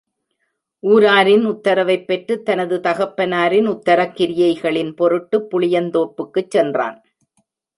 ஊராரின் 0.83 1.45
உத்தரவைப் 1.45 2.05
பெற்று, 2.05 2.43
தனது 2.43 2.77
தகப்பனாரின் 2.79 3.67
உத்தரக்கிரியைகளின் 3.67 4.91
பொருட்டு 4.95 5.47
புளியந்தோப்புக்குச் 5.51 6.49
சென்றான். 6.49 6.97